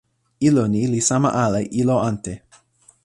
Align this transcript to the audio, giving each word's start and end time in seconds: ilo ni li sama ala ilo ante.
ilo 0.47 0.63
ni 0.73 0.81
li 0.91 1.01
sama 1.09 1.29
ala 1.43 1.59
ilo 1.81 1.95
ante. 2.09 2.33